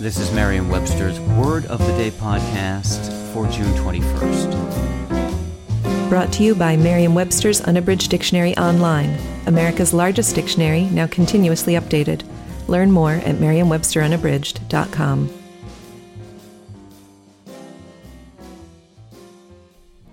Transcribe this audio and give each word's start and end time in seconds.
This 0.00 0.18
is 0.18 0.32
Merriam 0.32 0.70
Webster's 0.70 1.20
Word 1.20 1.66
of 1.66 1.78
the 1.78 1.92
Day 1.92 2.10
podcast 2.10 3.12
for 3.34 3.46
June 3.48 3.70
21st. 3.74 6.08
Brought 6.08 6.32
to 6.32 6.42
you 6.42 6.54
by 6.54 6.74
Merriam 6.74 7.14
Webster's 7.14 7.60
Unabridged 7.60 8.10
Dictionary 8.10 8.56
Online, 8.56 9.18
America's 9.46 9.92
largest 9.92 10.34
dictionary, 10.34 10.84
now 10.84 11.06
continuously 11.06 11.74
updated. 11.74 12.22
Learn 12.66 12.90
more 12.90 13.12
at 13.12 13.40
merriam-websterunabridged.com. 13.40 15.30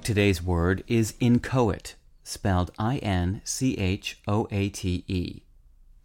Today's 0.04 0.44
word 0.44 0.84
is 0.90 1.14
inchoate, 1.22 1.96
spelled 2.26 2.72
I 2.78 2.98
N 2.98 3.40
C 3.46 3.78
H 3.78 4.20
O 4.28 4.50
A 4.52 4.68
T 4.68 5.06
E. 5.08 5.44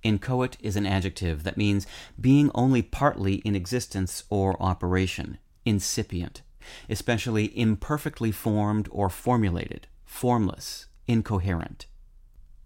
Inchoate 0.03 0.57
is 0.61 0.77
an 0.77 0.87
adjective 0.87 1.45
that 1.45 1.57
means 1.57 1.87
being 2.21 2.51
only 2.55 2.83
partly 2.83 3.37
in 3.37 3.55
existence 3.55 4.25
or 4.29 4.61
operation, 4.61 5.39
incipient, 5.65 6.43
especially 6.89 7.57
imperfectly 7.57 8.33
formed 8.33 8.89
or 8.91 9.09
formulated, 9.09 9.87
formless, 10.05 10.87
incoherent. 11.07 11.87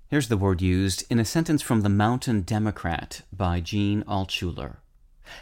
Here's 0.08 0.28
the 0.28 0.36
word 0.36 0.62
used 0.62 1.04
in 1.10 1.18
a 1.18 1.24
sentence 1.24 1.62
from 1.62 1.80
The 1.80 1.88
Mountain 1.88 2.42
Democrat 2.42 3.22
by 3.32 3.60
Gene 3.60 4.02
Altshuler. 4.04 4.76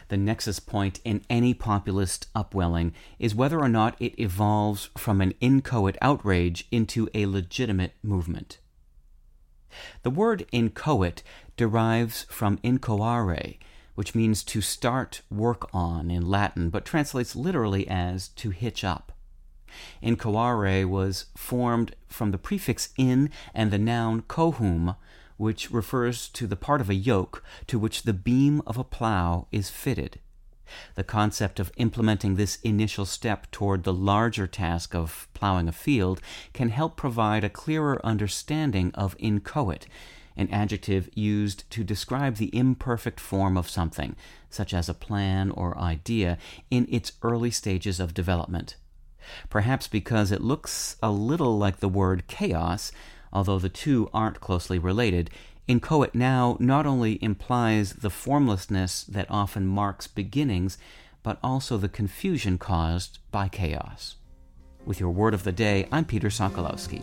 The 0.08 0.16
nexus 0.16 0.58
point 0.58 1.00
in 1.04 1.22
any 1.28 1.52
populist 1.52 2.28
upwelling 2.34 2.94
is 3.18 3.34
whether 3.34 3.60
or 3.60 3.68
not 3.68 3.96
it 4.00 4.18
evolves 4.18 4.88
from 4.96 5.20
an 5.20 5.34
inchoate 5.40 5.98
outrage 6.00 6.66
into 6.70 7.08
a 7.12 7.26
legitimate 7.26 7.92
movement. 8.02 8.58
The 10.02 10.10
word 10.10 10.46
inchoate 10.52 11.22
derives 11.56 12.26
from 12.28 12.58
inchoare, 12.58 13.58
which 13.94 14.14
means 14.14 14.42
to 14.44 14.60
start 14.60 15.22
work 15.30 15.68
on 15.72 16.10
in 16.10 16.28
Latin, 16.28 16.70
but 16.70 16.84
translates 16.84 17.36
literally 17.36 17.86
as 17.88 18.28
to 18.28 18.50
hitch 18.50 18.84
up. 18.84 19.12
Inchoare 20.02 20.88
was 20.88 21.26
formed 21.36 21.94
from 22.08 22.30
the 22.30 22.38
prefix 22.38 22.90
in 22.96 23.30
and 23.54 23.70
the 23.70 23.78
noun 23.78 24.22
cohum, 24.22 24.96
which 25.36 25.70
refers 25.70 26.28
to 26.28 26.46
the 26.46 26.56
part 26.56 26.80
of 26.80 26.88
a 26.88 26.94
yoke 26.94 27.42
to 27.66 27.78
which 27.78 28.02
the 28.02 28.12
beam 28.12 28.62
of 28.66 28.78
a 28.78 28.84
plow 28.84 29.46
is 29.50 29.70
fitted. 29.70 30.20
The 30.94 31.04
concept 31.04 31.60
of 31.60 31.72
implementing 31.76 32.36
this 32.36 32.56
initial 32.62 33.04
step 33.04 33.50
toward 33.50 33.84
the 33.84 33.92
larger 33.92 34.46
task 34.46 34.94
of 34.94 35.28
plowing 35.34 35.68
a 35.68 35.72
field 35.72 36.20
can 36.52 36.68
help 36.68 36.96
provide 36.96 37.44
a 37.44 37.50
clearer 37.50 38.04
understanding 38.04 38.90
of 38.94 39.16
inchoate, 39.18 39.86
an 40.36 40.48
adjective 40.50 41.08
used 41.14 41.68
to 41.70 41.84
describe 41.84 42.36
the 42.36 42.54
imperfect 42.56 43.20
form 43.20 43.56
of 43.56 43.68
something, 43.68 44.16
such 44.50 44.74
as 44.74 44.88
a 44.88 44.94
plan 44.94 45.50
or 45.50 45.78
idea, 45.78 46.38
in 46.70 46.86
its 46.90 47.12
early 47.22 47.50
stages 47.50 48.00
of 48.00 48.14
development. 48.14 48.76
Perhaps 49.48 49.88
because 49.88 50.30
it 50.30 50.42
looks 50.42 50.96
a 51.02 51.10
little 51.10 51.56
like 51.56 51.80
the 51.80 51.88
word 51.88 52.26
chaos, 52.26 52.92
although 53.34 53.58
the 53.58 53.68
two 53.68 54.08
aren't 54.14 54.40
closely 54.40 54.78
related, 54.78 55.30
inchoate 55.66 56.14
now 56.14 56.56
not 56.60 56.86
only 56.86 57.22
implies 57.22 57.94
the 57.94 58.10
formlessness 58.10 59.04
that 59.04 59.30
often 59.30 59.66
marks 59.66 60.06
beginnings, 60.06 60.78
but 61.22 61.38
also 61.42 61.76
the 61.76 61.88
confusion 61.88 62.58
caused 62.58 63.18
by 63.30 63.48
chaos. 63.48 64.16
With 64.86 65.00
your 65.00 65.10
word 65.10 65.34
of 65.34 65.44
the 65.44 65.52
day, 65.52 65.88
I'm 65.90 66.04
Peter 66.04 66.28
Sokolowski. 66.28 67.02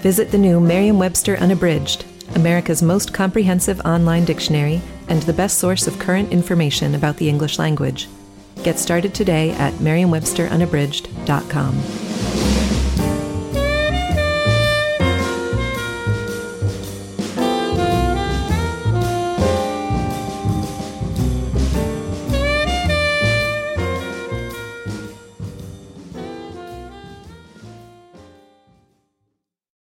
Visit 0.00 0.30
the 0.30 0.38
new 0.38 0.60
Merriam 0.60 0.98
Webster 0.98 1.36
Unabridged, 1.36 2.06
America's 2.34 2.82
most 2.82 3.12
comprehensive 3.12 3.80
online 3.80 4.24
dictionary 4.24 4.80
and 5.08 5.22
the 5.22 5.32
best 5.32 5.58
source 5.58 5.86
of 5.86 5.98
current 5.98 6.32
information 6.32 6.94
about 6.94 7.16
the 7.18 7.28
English 7.28 7.58
language. 7.58 8.08
Get 8.62 8.78
started 8.78 9.14
today 9.14 9.50
at 9.52 9.78
merriam-websterunabridged.com. 9.80 12.05